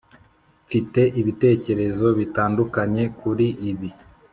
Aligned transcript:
mfite 0.65 1.01
ibitekerezo 1.19 2.07
bitandukanye 2.19 3.03
kuri 3.19 3.47
ibi. 3.69 3.89